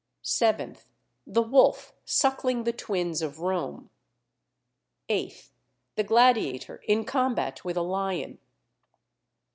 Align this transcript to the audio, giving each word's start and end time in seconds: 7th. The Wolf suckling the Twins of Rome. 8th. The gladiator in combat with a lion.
7th. 0.23 0.85
The 1.27 1.43
Wolf 1.43 1.93
suckling 2.05 2.63
the 2.63 2.73
Twins 2.73 3.21
of 3.21 3.37
Rome. 3.39 3.91
8th. 5.09 5.51
The 5.95 6.03
gladiator 6.03 6.77
in 6.87 7.05
combat 7.05 7.63
with 7.63 7.77
a 7.77 7.83
lion. 7.83 8.39